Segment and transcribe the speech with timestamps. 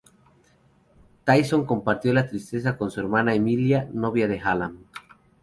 [1.25, 4.85] Tennyson compartió la tristeza con su hermana Emilia, novia de Hallam.